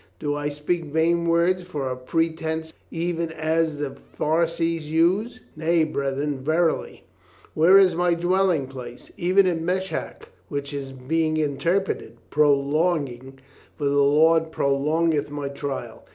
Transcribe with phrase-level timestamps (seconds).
[0.17, 5.41] "Do I speak vain words for a pretense, even as the Pharisees use?
[5.55, 7.03] Nay, brethren, verily.
[7.53, 9.11] Where is my dwelling place?
[9.15, 13.37] Even in Meshec, which is be ing interpreted, 'Prolonging,'
[13.75, 16.03] for the Lord prolong eth my trial.